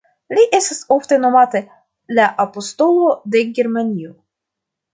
[0.35, 1.61] Li estas ofte nomata
[2.19, 4.13] "la apostolo de Germanio".